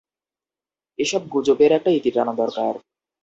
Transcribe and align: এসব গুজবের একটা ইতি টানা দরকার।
এসব 0.99 1.21
গুজবের 1.33 1.71
একটা 1.71 1.89
ইতি 1.91 2.11
টানা 2.11 2.33
দরকার। 2.33 2.73